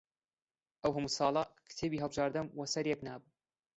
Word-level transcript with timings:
ئەو 0.81 0.91
هەموو 0.95 1.15
ساڵە 1.17 1.43
کتێبی 1.67 2.01
هەڵبژاردەم 2.03 2.47
وە 2.57 2.65
سەر 2.73 2.85
یەک 2.91 2.99
نابوو 3.07 3.29